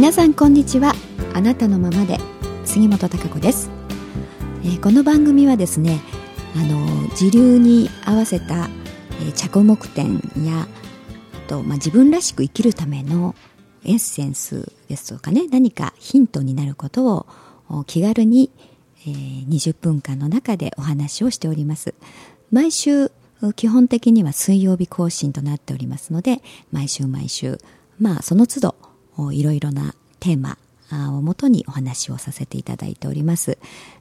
[0.00, 0.94] 皆さんこんにちは。
[1.34, 2.16] あなたのままで。
[2.64, 3.68] 杉本孝子です、
[4.64, 6.00] えー、この番組はですね
[6.56, 8.70] あの時流に合わせた、
[9.20, 10.66] えー、着目点や
[11.34, 13.34] あと、まあ、自分らしく生きるための
[13.84, 17.26] エッセンスですとかね何かヒントになること
[17.68, 18.50] を気軽に、
[19.06, 21.92] えー、20分間の中でお話をしております。
[22.50, 23.12] 毎週
[23.54, 26.40] 基本的には水曜日更新となっておりますので
[26.72, 27.58] 毎週毎週
[27.98, 28.74] まあその都度
[29.32, 30.58] いろいろなテーマ
[31.16, 33.58] をもとにお話をさせていただいております、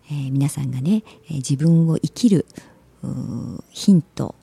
[0.09, 2.45] えー、皆さんがね自分を生きる
[3.69, 4.35] ヒント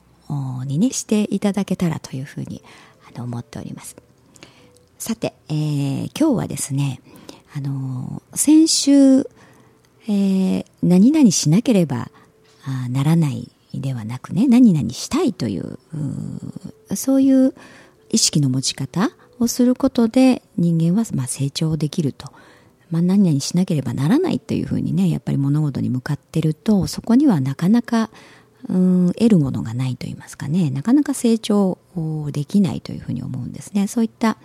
[0.65, 2.63] にねしていただけたらというふうに
[3.07, 3.95] あの思っております。
[4.97, 7.01] さて、えー、今日はですね
[7.55, 12.09] あの先週、えー、何々しなければ
[12.89, 15.77] ならないではなくね何々したいという
[16.95, 17.53] そういう
[18.09, 22.31] 意識の持ち方をすることで人間はまあ成長できると、
[22.89, 28.09] まあ、何々しなければならないというふうにねやっぱり物事に向かってるとそこにはなかなか
[28.69, 30.71] うん得るものがないと言いますかね。
[30.71, 31.77] なかなか成長
[32.31, 33.87] できないというふうに思うんですね。
[33.87, 34.37] そういった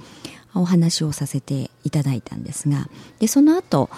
[0.54, 2.88] お話をさせていただいたんですが。
[3.18, 3.88] でその後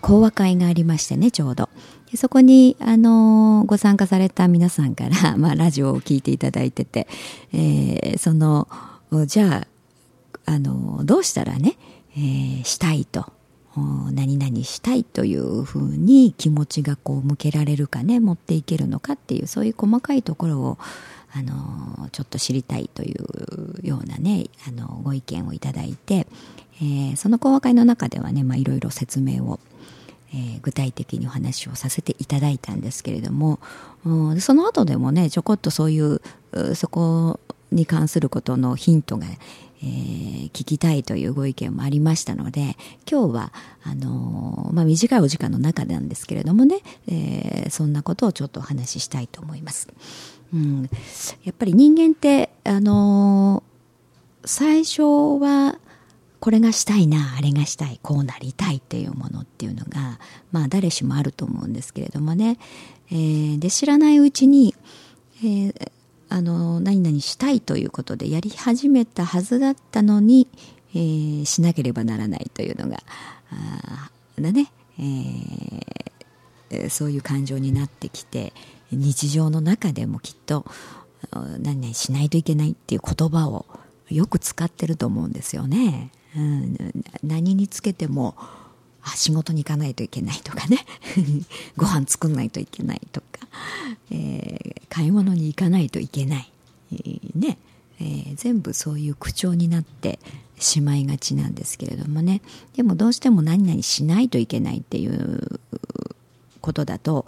[0.00, 1.68] 講話会がありましてねちょうど。
[2.10, 7.06] でそこにあのご参加された皆さんから、まあ、ラジオを聞いていただいてて、
[7.52, 8.68] えー、その
[9.26, 9.66] じゃあ
[10.44, 11.76] あのどうしたらね、
[12.16, 13.32] えー、したいと
[13.74, 20.78] 何々したいというふうに気持ちがこう向けられるかね持っていけるのかっていうそういう細かいところを
[21.34, 26.26] あのちょっと知りたいというようなねあのご意見をいただいて、
[26.76, 29.58] えー、その講話会の中ではねいろいろ説明を、
[30.34, 33.58] えー、具体的にお話をさせていただいたんですけれども
[34.40, 36.20] その後でもねちょこっとそういう
[36.74, 39.26] そこに関することのヒントが、
[39.82, 42.76] えー、聞きたいというご意見もありましたので
[43.10, 46.78] 今日はあのー、まあ、短いお時間の中なんですけれどもね、
[47.08, 49.88] えー、そんなことをちょっとお話ししたいと思います。
[50.54, 50.82] うん、
[51.44, 53.62] やっぱり人間ってあの
[54.44, 55.02] 最初
[55.40, 55.78] は
[56.40, 60.18] これがしたいなあれがしたいこうなりたいっていうものっていうのが
[60.50, 62.58] まあ誰しもあると思うんですけれどもね、
[63.10, 64.74] えー、で知らないうちに、
[65.38, 65.92] えー、
[66.32, 70.48] あの何々したいということでやり始めたはずだったのに、
[70.94, 73.02] えー、しなければならないというのが
[73.50, 74.10] あ
[74.40, 78.54] だね、えー、そういう感情になってきて
[78.90, 80.64] 日常の中でもきっと
[81.60, 83.66] 何々しないといけないっていう言葉を
[84.08, 86.10] よく使ってると思うんですよね。
[86.34, 86.76] うん、
[87.22, 88.36] 何につけても
[89.02, 90.78] あ仕事に行かないといけないとかね。
[91.76, 93.21] ご飯作んないといけないと、
[94.10, 96.52] えー、買い物に行かないといけない、
[96.92, 97.58] えー、ね、
[98.00, 100.18] えー、全部そういう口調になって
[100.58, 102.42] しまいがちなんですけれどもね。
[102.76, 105.60] でもどうしても何々しないといけないっていう
[106.60, 107.26] ことだと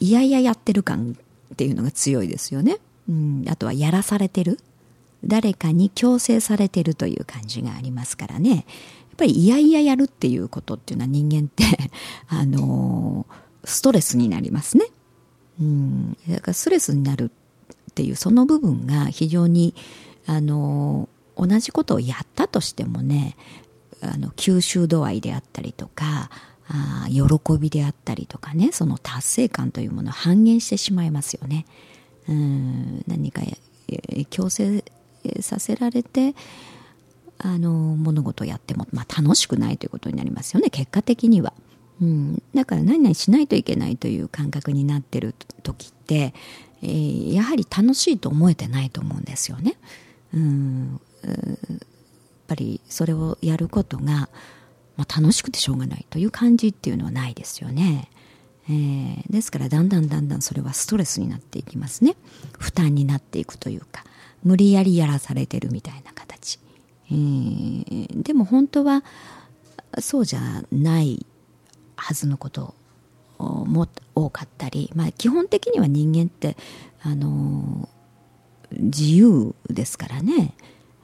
[0.00, 1.16] いやいややってる感
[1.52, 4.58] っていうのが強いですよね、うん、あとはやらされてる。
[5.24, 8.50] 誰かに強制されてるという感じがありますからね。
[8.50, 8.62] やっ
[9.18, 11.64] ぱりいやいややるっていうことっていうのは人間って
[12.28, 13.26] あの
[13.64, 14.86] ストレスになりますね。
[15.60, 17.30] うん、だからストレスになる
[17.90, 19.74] っていうその部分が非常に
[20.26, 23.36] あの同じことをやったとしてもね
[24.02, 26.30] あの吸収度合いであったりとか
[26.68, 31.66] あ喜びであったりとかねその達成感というものを半減してしまいますよね。
[32.28, 33.42] うん何か
[34.30, 34.84] 強制
[35.40, 36.34] させられて
[37.38, 41.52] あの物事をやっても、まあ、楽しくないということになりますよね結果的には。
[42.00, 46.34] うん、だから何々しないといけないという感覚になってる時って、
[46.82, 49.76] えー、やはり楽しいと思えてないと思うんですよね。
[50.32, 51.78] うんやっ
[52.48, 54.28] ぱりそれをやることが、
[54.96, 58.08] まあ、楽しくてしょうがないという感じっていうのはないですよね。
[58.68, 62.14] えー、ですからだんだんだんだんそれはストレスになっていきますね
[62.58, 64.04] 負担になっていくというか
[64.44, 66.60] 無理やりやらされてるみたいな形
[67.10, 69.02] えー、でも本当は
[69.98, 71.26] そうじゃない
[72.00, 72.74] はずのこと
[73.38, 76.56] も多かったり、まあ、基本的には人間って
[77.02, 77.88] あの
[78.72, 80.54] 自由ですからね。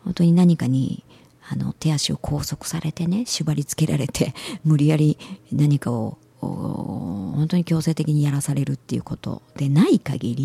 [0.04, 1.02] 本当に何かに
[1.48, 4.34] あの手足を拘束されてね縛り付けられて
[4.64, 5.18] 無理やり
[5.52, 10.36] 何かを本当に強制的にやらされるっていうことでない限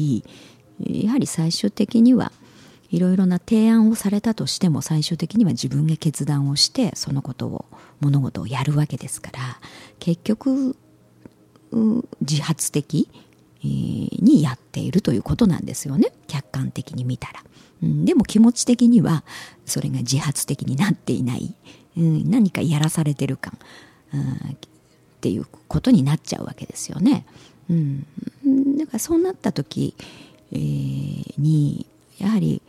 [0.80, 2.32] りやはり最終的には
[2.92, 7.66] いろいろな提案をされたとしても最終的には自分が決断をしてそのことを
[8.02, 9.40] 物事をやるわけですから
[10.00, 10.76] 結局
[12.22, 13.10] 自発的
[13.64, 16.12] にやっているということなんですよね。
[16.28, 17.44] 客観的に見たら、
[17.84, 19.24] うん、でも気持ち的には
[19.66, 21.56] それが自発的になっていない、
[21.98, 23.58] うん、何かやらされてる感、
[24.14, 24.56] うん、っ
[25.22, 27.26] ていうことになっちゃうわけですよね、
[27.70, 28.06] うん、
[28.78, 29.96] だからそうなった時、
[30.52, 31.86] えー、に
[32.22, 32.62] やはり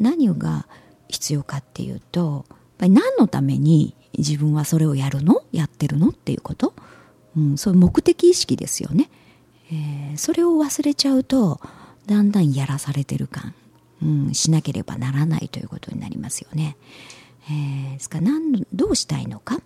[0.00, 0.66] 何が
[1.08, 5.42] 必要かっていうとやっぱり何のために自分はそれをやるの？
[5.52, 6.08] やってるの？
[6.08, 6.74] っていうこと、
[7.36, 9.10] うん、そういう目的意識ですよね、
[9.72, 11.60] えー、それを忘れちゃうと
[12.06, 13.54] だんだんやらされてる感、
[14.02, 16.76] うん、しなければならないということになりますよね、
[17.48, 19.58] えー、ですから何どうしたいのか、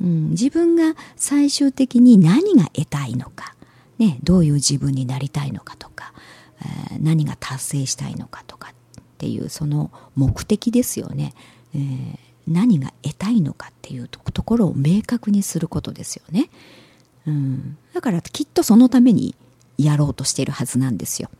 [0.00, 3.54] うん、自分が最終的に何が得たいのか、
[3.98, 6.12] ね、どういう自分になりたいのかとか、
[7.00, 11.34] 何が達成したいのかとかっていうその目的ですよね、
[11.74, 12.18] えー、
[12.48, 16.50] 何が得たいのかっていうところを明確にすることですよね、
[17.26, 19.34] うん、だからきっとそのために
[19.78, 21.30] やろうとしているはずなんですよ、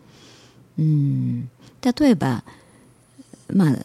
[0.79, 1.51] うん、
[1.83, 2.45] 例えば
[3.53, 3.77] まあ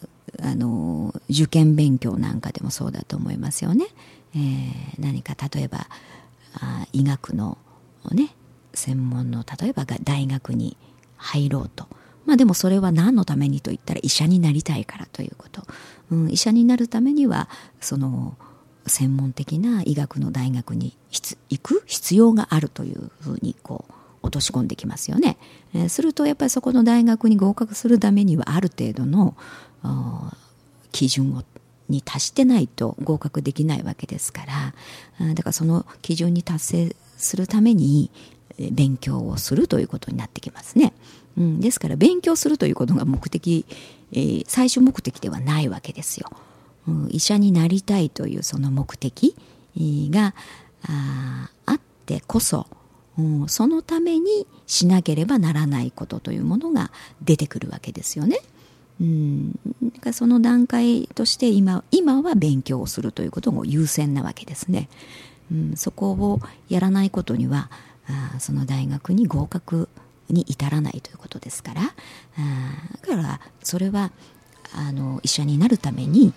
[0.42, 3.86] あの受験勉強なんかでもそうだと思いますよね、
[4.34, 5.86] えー、何か例えば
[6.54, 7.56] あ医学の
[8.12, 8.34] ね
[8.74, 10.76] 専門の例えば大学に
[11.16, 11.86] 入ろうと。
[12.26, 15.62] まあでもそれは何のためにと言ったら医者になりたいからということ、
[16.10, 17.48] うん、医者になるためには
[17.80, 18.36] その
[18.86, 23.92] 専門的な医学の大学に行く必要があるというふうにこう
[24.26, 25.38] 落とし込んできますよね、
[25.72, 29.36] えー、するとやっぱりそこの大学に合格するためにはある程度の
[30.90, 31.44] 基準を
[31.88, 34.44] に達してないと合格できないわけですか
[35.18, 35.34] ら。
[35.34, 38.10] だからその基準に達成するために
[38.58, 40.92] 勉強をするということになってきますね。
[41.36, 43.66] うん、ですから勉強するということが目的、
[44.12, 46.30] えー、最終目的ではないわけですよ。
[46.88, 49.34] うん、医者になりたいというその目的
[49.76, 50.34] が
[50.88, 52.66] ああってこそ、
[53.18, 56.90] うん、そのためにしなければならないことというものが
[57.22, 58.38] 出てくるわけですよね。
[58.98, 59.54] うん、
[60.00, 64.88] かその段階として今今は勉強をするということも優先なわけですね。
[65.52, 67.70] うん、そこをやらないことには
[68.38, 69.88] その大学に合格
[70.28, 71.90] に至らないということですからだ
[73.06, 74.10] からそれは
[74.74, 76.32] あの医者になるために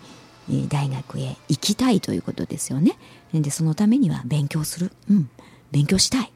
[0.68, 2.98] 大学へ行きたいということですよね。
[3.34, 5.30] でそのためには勉強する、うん、
[5.72, 6.32] 勉強したい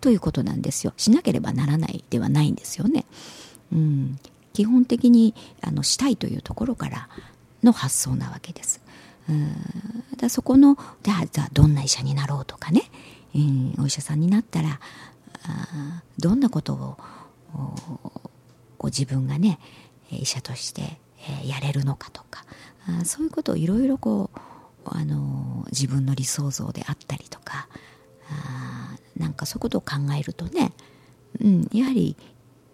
[0.00, 0.94] ということなんですよ。
[0.96, 3.04] しなければならないではないんですよね、
[3.72, 4.18] うん、
[4.54, 7.08] 基本的にあのしたいというところから
[7.62, 8.80] の発想なわけです。
[9.28, 9.52] うん。
[10.16, 12.82] だそこのじゃあどんな医者になろうとかね、
[13.36, 14.80] うん、お医者さんになったら
[15.44, 16.96] あどんなことを
[18.78, 19.58] ご自分がね
[20.10, 20.98] 医者として
[21.44, 22.44] えやれるのかとか
[22.86, 24.38] あそういうことをいろいろこう
[24.84, 27.68] あの自分の理想像であったりとか
[28.30, 30.72] あなんかそういうことを考えるとね、
[31.40, 32.16] うん、やはり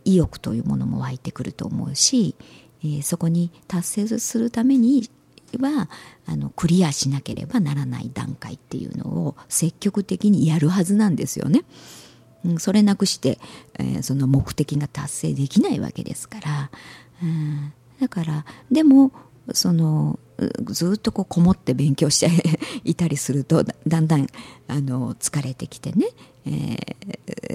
[0.04, 2.34] 意欲というものも湧いてくると思うし、
[2.82, 5.08] えー、そこに達成するために
[5.58, 5.88] は
[6.26, 11.64] あのクリアしなければならない段階っていうのを積極的にやるはずなんですよね。
[12.44, 13.38] うん、それなくして、
[13.78, 16.70] えー、その目的が達成できないわけですから、
[17.22, 19.12] うん、だからでも
[19.52, 20.18] その
[20.66, 22.30] ずっとこうこもって勉強して
[22.84, 24.26] いたりするとだんだん
[24.68, 26.06] あの疲れてきてね、
[26.46, 26.50] え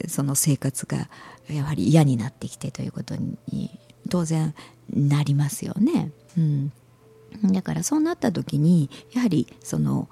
[0.06, 1.10] ー、その生活が
[1.50, 3.77] やはり嫌になってきてということに
[4.10, 4.54] 当然
[4.94, 6.12] なりますよね。
[6.38, 6.72] うん、
[7.43, 10.10] だからそうなった時にやはりその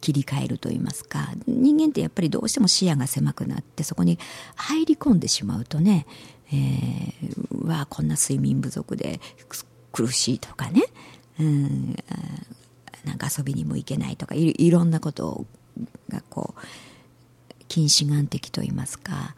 [0.00, 4.18] 切り替えると言いますか人間ってやっぱりどうしても視野が狭くなってそこに
[4.54, 6.06] 入り込んでしまうとね、
[6.52, 9.20] えー、わあこんな睡眠不足で
[9.92, 10.82] 苦しいとかね、
[11.40, 11.96] うん、
[13.04, 15.46] なんか遊びにも行けないとかいいろんなこと
[16.08, 16.60] がこう
[17.68, 19.34] 近視眼的と言いますか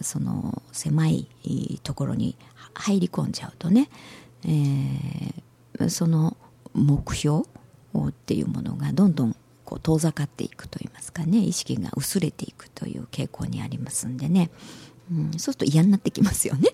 [0.00, 1.28] その狭い
[1.82, 2.36] ところに
[2.74, 3.88] 入り込んじゃうとね、
[4.44, 5.42] えー、
[5.88, 6.36] その
[6.72, 7.42] 目標
[8.08, 11.38] っていうものがどんどんこう遠ざかっていくといいますかね。
[11.38, 14.50] 意識が薄れていくという傾向にありますんでね、
[15.10, 16.70] うん、そうすると嫌になってきますよね、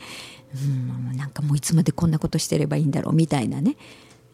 [0.55, 3.77] うん、なんかもういつまでこんなことしてればいいんだろうみたいなね、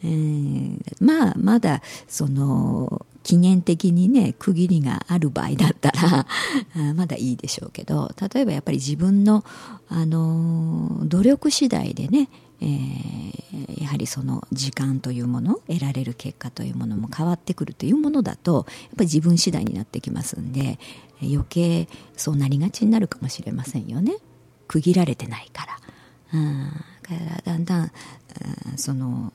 [0.02, 6.26] えー、まあまだその期限的にね区切りがある場合だったら
[6.94, 9.44] まだいいでしょうけど例えばやっぱり自分の、
[9.88, 12.28] あの努力次第でね
[12.60, 20.78] えー、やはりその時間というもの得られる結果というものも変わってくるというものだとやっぱり自分次第になってきますんで
[21.22, 24.16] 余計そうなりがちになるかもしれませんよね
[24.68, 25.78] 区切られてないから。
[26.34, 26.72] うん、
[27.02, 27.92] だからだんだん、
[28.76, 29.32] その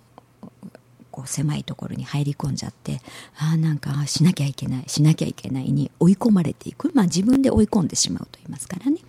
[1.12, 3.02] こう狭いところに入り込んじゃって
[3.38, 9.00] ああなんかしなきゃいけないしなきゃいけないに追い込まれていく、まあ、自分で追い込んでしまうと言いますからね、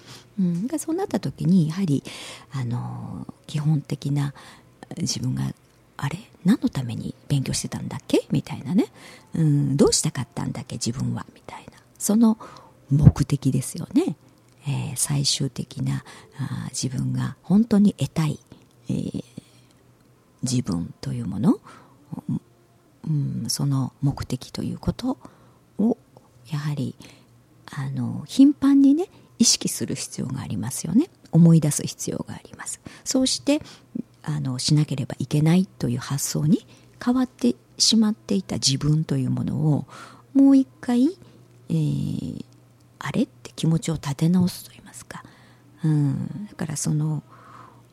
[0.40, 2.02] うん、そうなった時にやはり
[2.52, 4.34] あの基本的な
[4.98, 5.44] 自分が
[5.96, 6.18] あれ？
[6.44, 8.26] 何のために勉強してたんだっけ？
[8.32, 8.86] みたいなね、
[9.34, 10.74] うん、どうしたかったんだっけ？
[10.74, 11.24] 自分は。
[11.32, 11.78] みたいな。
[11.98, 12.38] その
[12.90, 14.16] 目的ですよね、
[14.66, 16.02] えー、最終的な
[16.38, 18.40] あ自分が本当に得たい、
[18.88, 19.24] えー、
[20.42, 21.60] 自分というもの、
[23.08, 25.18] うん、その目的ということ
[25.78, 25.96] を
[26.50, 26.94] やはり
[27.66, 31.08] あの頻繁にね意識する必要がありますよね。
[31.32, 32.80] 思い出す必要があります。
[33.04, 33.60] そうして
[34.22, 36.66] あのしなければいけないという発想に
[37.04, 39.86] 変わってしまっていた自分というものを
[40.34, 41.08] もう一回、
[41.68, 42.44] えー、
[43.00, 45.24] あれって気持ちを立て直すと言いますか、
[45.84, 47.22] うん、だからその、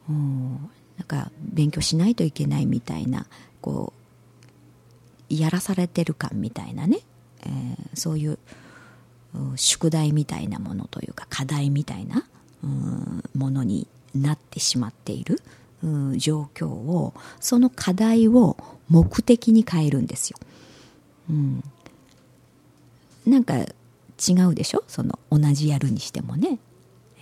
[0.07, 3.25] うん、なんか勉強しないといけないみたいな
[3.61, 3.98] こう
[5.29, 6.99] やらされてる感みたいなね、
[7.41, 8.39] えー、そういう
[9.55, 12.25] 宿題みたいなものというか課題みたいな、
[13.35, 15.41] ものになってしまっている、
[16.17, 18.57] 状況をその課題を
[18.89, 20.37] 目的に変えるんですよ。
[21.29, 21.63] うん、
[23.25, 24.83] なんか違うでしょ？
[24.87, 26.57] その同じやるにしてもね、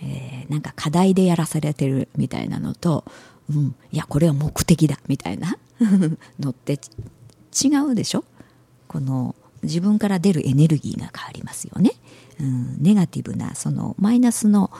[0.02, 3.04] えー、なんか課題でやらされてるみたいなのと、
[3.50, 5.58] うん、いやこれは目的だみたいな。
[6.40, 6.80] のって
[7.52, 8.24] 違うでしょ？
[8.86, 11.92] この自分から出るエネルギーが変わりますよね、
[12.40, 14.70] うん、ネガティブなそのマイナスの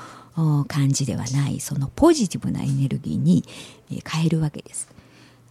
[0.68, 3.44] 感じではないそのポジティブなエネルギーに
[4.04, 4.88] 変えるわけです、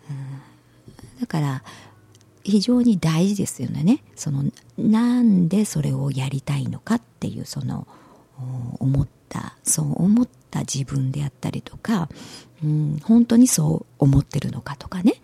[0.10, 1.64] うん、だから
[2.44, 4.02] 非常に大事ですよね。
[4.16, 4.46] その
[4.78, 7.86] なんでそれをやりたいのかっていうその
[8.80, 12.08] 思ったそう思った自分であったりとか、
[12.64, 15.16] うん、本当にそう思ってるのかとかね、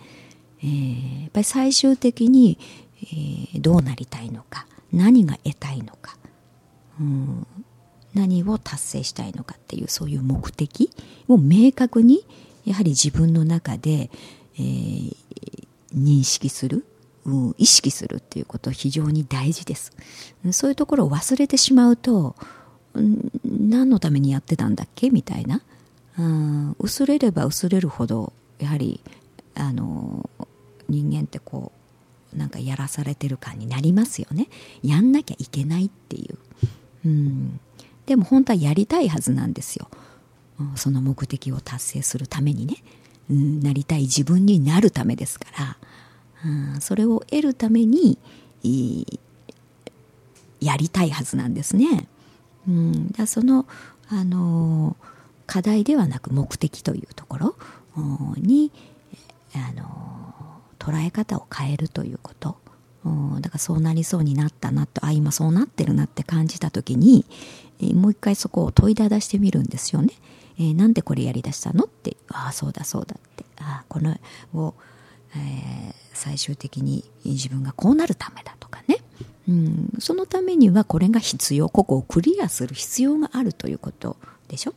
[0.63, 2.57] えー、やっぱり最終的に、
[3.01, 6.17] えー、どうなりたいのか何が得たいのか、
[6.99, 7.47] うん、
[8.13, 10.89] 何を達成したいのかっていうそういう目的
[11.27, 12.25] を明確に
[12.65, 14.09] やはり自分の中で、
[14.55, 15.15] えー、
[15.93, 16.85] 認識する
[17.25, 19.93] うん、意識するっていうこと非常に大事です。
[20.51, 22.35] そういうところを忘れてしまうと、
[22.93, 25.61] 何のためにやってたんだっけみたいな、
[26.17, 29.01] うん、薄れれば薄れるほどやはり
[29.55, 30.29] あの
[30.93, 31.71] 人間ってこ
[32.33, 34.47] うなんかやらされてる感になりますよね。
[34.83, 36.37] やんなきゃいけないっていう、
[37.05, 37.59] うん、
[38.05, 39.89] でも本当はやりたいはずなんですよ。
[40.75, 42.77] その目的を達成するためにね、
[43.29, 45.77] うん、なりたい自分になるためですから。
[46.45, 48.17] うん、それを得るために
[50.59, 52.07] やりたいはずなんですね。
[52.67, 53.65] うん、だその、
[54.09, 54.97] あの
[55.45, 57.55] 課題ではなく目的というところ
[58.37, 58.71] に、
[59.55, 60.12] あの
[60.83, 62.57] 捉え方を変えるということ。
[63.41, 67.25] だからそうなりそうになったなとあ今そうなってるなって感じた時に、
[67.93, 70.13] もう一回そこを問いただしてみるんですよね。
[70.57, 74.15] えー、なんでこれやりだしたのってああそうだそうだってああこの
[74.53, 74.75] を
[75.35, 78.97] えー、最終的に自分がこうなるためだとかね、
[79.47, 84.73] うん、そのためにはこれが必要ここをクリアする必要があるということでしょ、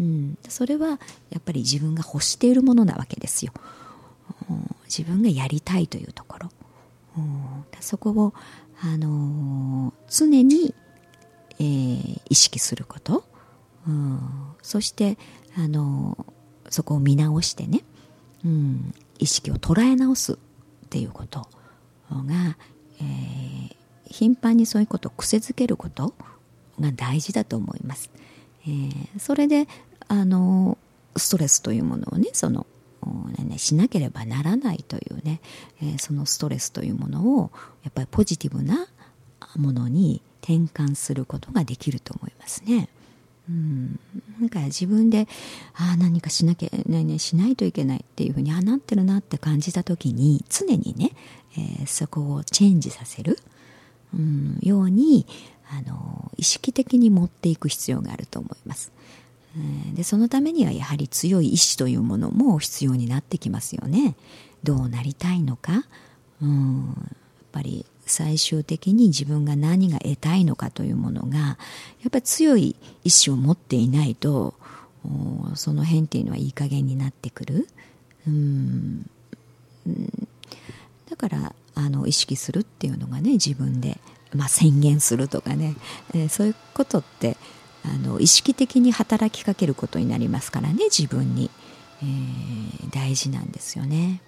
[0.00, 0.88] うん、それは
[1.30, 3.52] やっぱり自分が欲しているものなわけですよ、
[4.50, 6.50] うん、自分がやりたいというところ、
[7.18, 8.34] うん、そこを、
[8.82, 10.74] あのー、常に、
[11.58, 13.24] えー、意識すること、
[13.86, 14.20] うん、
[14.62, 15.18] そして、
[15.56, 17.82] あのー、そこを見直してね、
[18.44, 20.36] うん、意識を捉え直すっ
[20.90, 21.48] ていうこと。
[22.22, 22.56] が、
[23.00, 23.74] えー、
[24.06, 26.14] 頻繁にそういうことを癖づけること
[26.80, 28.10] が大事だと思います。
[28.66, 29.66] えー、それで
[30.08, 30.78] あの
[31.16, 32.66] ストレスというものをねその
[33.38, 35.40] ね、しなければならないというね、
[35.82, 37.50] えー、そのストレスというものを
[37.82, 38.86] やっぱりポジティブな
[39.56, 42.88] ものに転換することができると思いますね。
[43.48, 44.00] うん、
[44.40, 45.28] なんか自分で
[45.74, 51.10] ああ何かしなきゃ、ね、しないといけないっていうふうにあなってるなって感じた時に常にね、
[51.58, 53.38] えー、そこをチェンジさせる、
[54.14, 55.26] うん、ように
[55.70, 58.92] あの意識的に持っていく必要があると思います。
[59.94, 64.16] でそのためにはやはり強い意志というものも必要になってきますよね。
[64.64, 65.84] どうなりたいのか、
[66.42, 67.16] うん、やっ
[67.52, 71.56] ぱり最終的に自分が何が得たいのかというものがや
[72.08, 74.54] っぱり強い意志を持っていないと
[75.54, 77.68] その辺っていうのはいい加減になってくる。
[78.26, 79.08] うん。
[81.08, 83.98] だからあの意識するっていうのがね自分で、
[84.34, 85.76] まあ、宣言するとかね、
[86.14, 87.36] えー、そういうことって
[87.84, 91.50] あの意識的に働きかけることになりますからね自分に、
[92.02, 94.22] えー、大事なんですよね。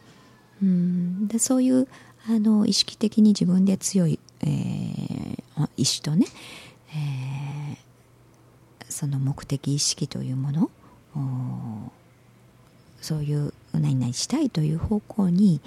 [0.63, 1.89] うんでそういう
[2.29, 6.27] あの意識的に自分で強い、えー、意志とね、
[6.91, 10.71] えー、その目的意識というもの
[13.01, 15.61] そういう何々したいという方向に、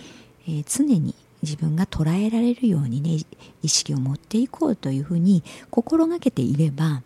[0.48, 3.24] えー、常に自分が捉えられるようにね
[3.64, 7.02] 意識を持っていこうというふうに心がけていれば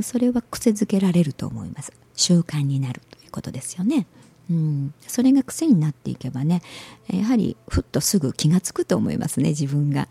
[0.00, 1.92] それは癖づけられると思います。
[2.14, 4.06] 習慣になるということですよね。
[4.50, 6.62] うん、それが癖になっていけばね
[7.08, 10.08] やはりふっとすぐ気が付くと思いますね自分が。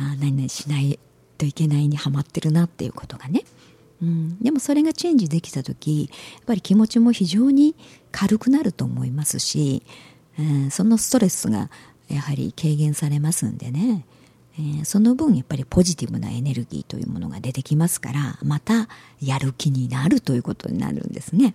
[0.00, 0.98] あ何々しない
[1.36, 3.42] といけないにはまってるなっていうことがね、
[4.02, 7.76] うん、でもそれがチェンジできた時やっぱり気持ちも非常に
[8.10, 9.82] 軽くなると思いますし、
[10.38, 11.70] うん、そのストレスが
[12.08, 14.04] やはり軽減されますんでね、
[14.60, 18.88] えー、その分やっぱりポジティブなエネルギーというものが出てきますからまた
[19.20, 21.54] やる気になるということになるんですね。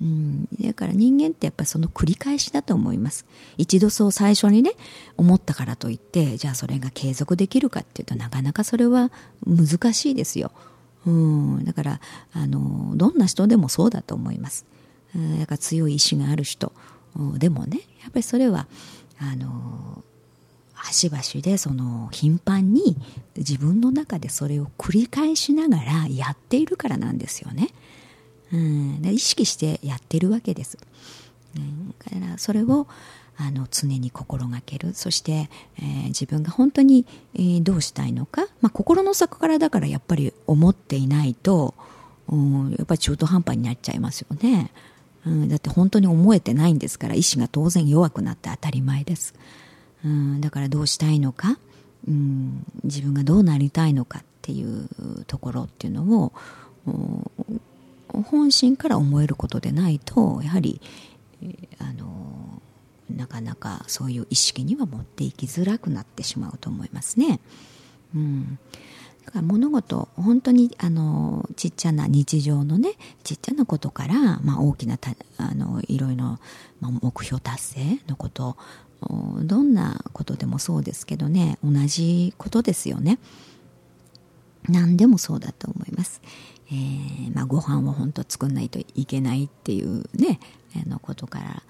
[0.00, 3.26] うん、だから人間ってやっぱりその繰り返しだと思います。
[3.56, 4.74] 一度そう最初にね、
[5.16, 9.10] 思ったからといって、じゃあそれが継続できるかっていうとなかなかそれは
[9.44, 10.52] 難しいですよ。
[11.04, 12.00] うん、だから、
[12.32, 14.66] あの、どんな人でもそうだと思います。
[15.16, 16.72] うん、だから強い意志がある人
[17.38, 18.68] でもね、やっぱりそれは、
[19.18, 20.04] あの、
[20.78, 22.96] 端々でその頻繁に
[23.36, 27.68] 自分の中でそれを繰り返しながらやっているからなんですよね。
[28.52, 30.78] うん、意識してやってるわけです。
[30.78, 32.86] だからそれを
[33.36, 34.94] あの常に心がける。
[34.94, 41.74] そして、えー、自分が本当に、えー、どうしたいのか、まあ、心の底からだからやっぱり思っていないと、
[42.28, 44.70] うん、やっぱり中途半端になっちゃいますよね、
[45.26, 49.34] うん、だって本当に思えてないんですから意志が当然弱くなって当たり前です、
[50.04, 51.58] うん、だからどうしたいのか、
[52.06, 54.88] うん、自分がどうなりたいのかっていう
[55.26, 56.32] ところっていうのを
[58.12, 60.80] 本心から思えることでないとやはり、
[61.78, 62.62] あの
[63.14, 67.40] なかなかそういう意識には持っていきづらくなってしまうと思いますね。
[68.14, 68.58] うん、
[69.24, 72.92] だから物事本当にあのちっちゃな日常のね
[73.24, 76.38] ちっちゃなことから、まあ、大きなたあのいろいろ、
[76.80, 78.56] まあ、目標達成のこと
[79.00, 83.18] どんなことでもそうですけどね同じことですよね。
[84.68, 86.20] 何でもそうだと思います。
[86.70, 90.38] えー、まあ、ご飯を本当作んないといけないっていうね
[90.76, 91.62] あのことから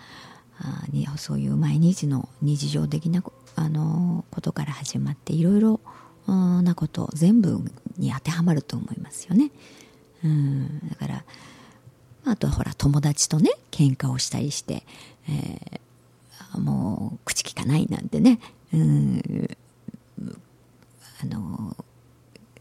[0.60, 3.22] あそういう毎日の日常的な
[3.54, 5.80] あのことから始まっていろいろ
[6.26, 7.62] なこと全部
[7.96, 9.50] に当てはまると思いますよね。
[10.24, 11.24] うんだから
[12.24, 14.84] あとはほら友達とね喧嘩をしたりして、
[15.28, 15.80] え、
[16.58, 18.38] もう口聞かないなんてね。
[18.72, 19.48] うん。
[21.20, 21.76] あの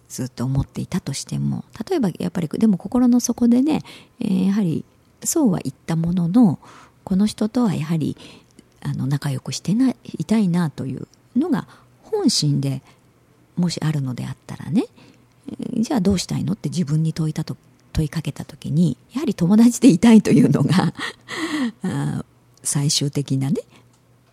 [0.10, 1.64] ずっと思っていたとしても。
[1.90, 3.82] 例えばやっぱりでも心の底でね、
[4.20, 4.84] えー、やはり
[5.24, 6.60] そうは言ったものの
[7.04, 8.18] この人とはやはり
[8.82, 11.68] あの仲良くしてないたいなというのが
[12.04, 12.82] 本心で
[13.56, 14.86] もしあるのであったらね、
[15.52, 17.58] えー、じゃあどうしたいのって自分に問いたと
[17.94, 20.94] 問いかけた時にやはり友達でいたいというのが
[22.64, 23.62] 最終的なね、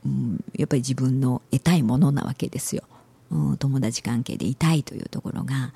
[0.05, 2.83] うん、やっぱり自分の得たいものなわけですよ。
[3.31, 5.73] うん友達関係でいたいというところが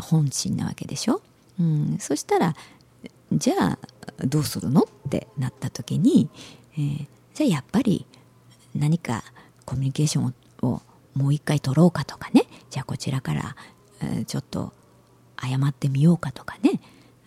[0.00, 1.20] 本心なわけでしょ、
[1.60, 2.56] うん、そしたら
[3.32, 3.78] じゃあ
[4.24, 4.80] どうするの？
[4.80, 6.28] ってなった時に、
[6.72, 8.06] えー、じゃあやっぱり
[8.74, 9.22] 何か
[9.64, 10.80] コミュニケーションを
[11.14, 12.44] もう一回取ろうかとかね。
[12.70, 13.56] じゃあこちらから、
[14.00, 14.72] えー、ちょっと
[15.40, 16.80] 謝ってみようかとかね。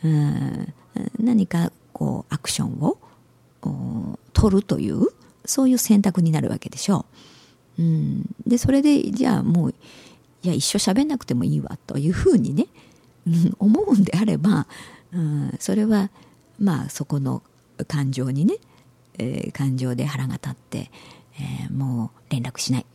[0.04, 0.74] うん
[1.20, 2.98] 何かこうアクションを
[4.34, 5.08] 取るという
[5.50, 7.06] そういう選択になるわけでしょ
[7.78, 7.82] う。
[7.82, 9.76] うん、でそれでじゃあもう
[10.44, 12.68] いや一生喋んなくてもいいわというふうにね、
[13.26, 14.68] うん、思うんであれば、
[15.14, 16.10] うん、それは
[16.60, 17.42] まあそこの
[17.88, 18.56] 感情にね、
[19.18, 20.92] えー、感情で腹が立って、
[21.36, 22.86] えー、もう連絡しない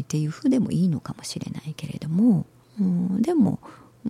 [0.00, 2.46] っていうふうでもいいのかもしれないけれども、
[2.78, 3.58] うん、でも、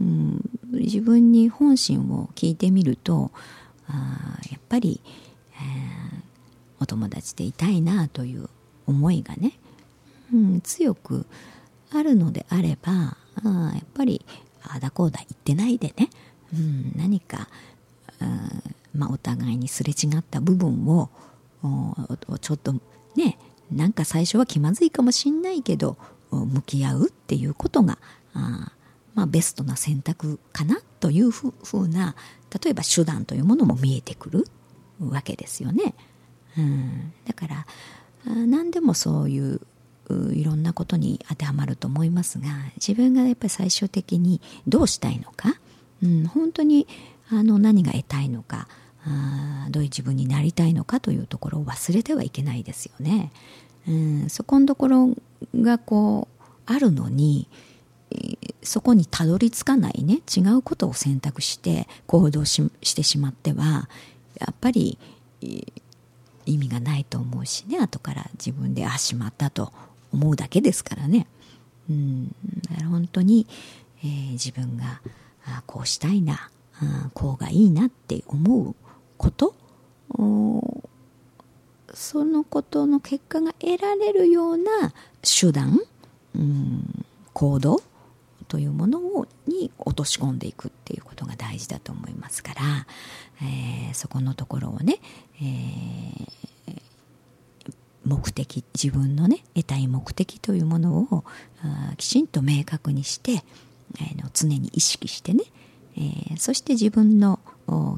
[0.01, 0.41] うん、
[0.73, 3.31] 自分に本心を聞いてみると
[3.89, 5.01] あやっぱり、
[5.53, 6.04] えー、
[6.85, 8.49] お友達でいたいなという
[8.87, 9.59] 思いがね
[10.33, 11.27] うん、強く
[11.93, 14.25] あるのであればあやっぱり
[14.63, 16.11] ああだこうだ言ってないでね、
[16.53, 17.49] うん、何か、
[18.95, 21.11] まあ、お互いにすれ違った部分を
[22.41, 22.73] ちょっと
[23.15, 23.39] ね
[23.71, 25.97] なんか最初は気まずいかもしんないけど
[26.31, 27.99] 向き合うっていうことが
[28.35, 28.73] あ
[29.15, 32.17] まあ、ベストな選択かなというふうな
[32.65, 34.49] 例えば手段というものも見えてくる
[34.99, 35.95] わけですよね。
[36.59, 37.67] うん、だから
[38.25, 39.61] 何でもそういう
[40.33, 45.55] いろんなことに当てはまると思いますが自分がやっぱり最終的にどうしたいのか、
[46.03, 46.87] うん、本当に
[47.31, 48.69] あの何が得たいのか
[49.07, 53.33] あどういう自分になりたいのかというところを忘れてはいけないですよね。
[53.87, 55.15] うん、そこのところ
[55.55, 57.49] がこうあるのに
[58.63, 63.89] そこにたどり着かないね違うことを選択して行動ししてしまっては
[64.41, 64.99] やっぱり
[66.47, 67.79] 意味がないと思うしね。
[67.79, 69.73] 後から自分であしまったと
[70.13, 71.27] 思うだけですからね。
[71.91, 72.35] うん。
[72.91, 73.47] 本当に、
[74.03, 75.01] えー、自分が
[75.47, 78.75] あこうしたいなあこうがいいなって思う
[79.17, 79.55] こと
[81.93, 85.81] そのことの結果が得られるような手段、
[86.35, 87.83] うん、行動
[88.55, 92.61] というものをに落とし込んでいくっていうことが大事だと思いますから、
[93.43, 95.01] えー、そこのところをね、
[95.43, 96.81] えー、
[98.05, 101.25] 目的自分のね得たい目的というものを
[101.97, 105.43] きちんと明確にして、え、の常に意識してね、
[105.97, 107.41] えー、そして自分の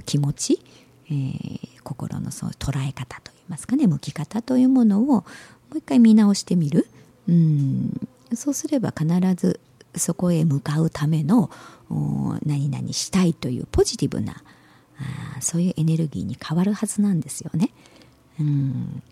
[0.07, 0.65] 気持ち、
[1.11, 5.25] えー、心のそう捉え方といいますかね向き方というものをも
[5.75, 6.89] う一回見直してみる。
[7.29, 8.09] うん。
[8.35, 9.61] そうすれば必ず
[9.99, 11.51] そこへ向かうための
[12.45, 14.43] 何々したいというポジティブな
[15.37, 17.71] あそういうエネルギーに変わるはずなんですよね。
[18.41, 19.03] うん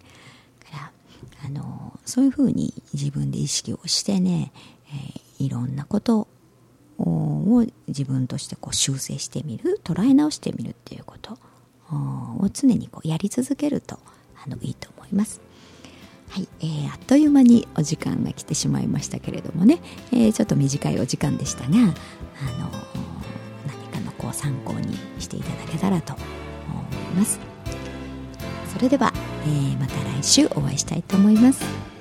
[0.61, 0.92] から
[1.47, 4.53] あのそういうふうに自分で意識をしてね、
[4.88, 6.29] えー、いろんなこと
[6.99, 11.38] を自分としてこう修正してみる捉え直してみるっていうこと
[11.90, 13.99] を常にこうやり続けると
[14.44, 15.40] あのいいと思います。
[16.35, 19.79] はい、えー、あっという間にお時間が来てしまいましたけれどもね、
[20.11, 21.85] えー、ちょっと短いお時間でしたが、あの
[23.68, 27.38] 何かのこう参考にしていただけたらと思います。
[28.73, 29.12] それでは、
[29.44, 31.93] えー、また来週お会いしたいと思います。